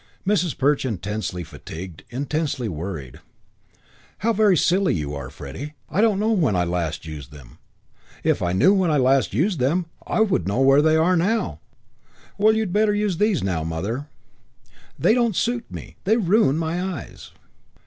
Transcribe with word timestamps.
Mrs. 0.25 0.57
Perch, 0.57 0.83
intensely 0.83 1.43
fatigued, 1.43 2.03
intensely 2.09 2.67
worried: 2.67 3.19
"How 4.25 4.33
very 4.33 4.57
silly 4.57 4.95
you 4.95 5.13
are, 5.13 5.29
Freddie! 5.29 5.75
I 5.91 6.01
don't 6.01 6.19
know 6.19 6.31
when 6.31 6.55
I 6.55 6.63
last 6.63 7.05
used 7.05 7.31
them. 7.31 7.59
If 8.23 8.41
I 8.41 8.51
knew 8.51 8.73
when 8.73 8.89
I 8.89 8.97
used 9.29 9.59
them, 9.59 9.85
I 10.07 10.25
should 10.25 10.47
know 10.47 10.59
where 10.59 10.81
they 10.81 10.95
are 10.95 11.15
now." 11.15 11.59
"Well, 12.39 12.55
you'd 12.55 12.73
better 12.73 12.95
use 12.95 13.17
these 13.19 13.43
now, 13.43 13.63
Mother." 13.63 14.07
"They 14.97 15.13
don't 15.13 15.35
suit 15.35 15.69
me. 15.69 15.97
They 16.03 16.17
ruin 16.17 16.57
my 16.57 16.81
eyes." 16.83 17.29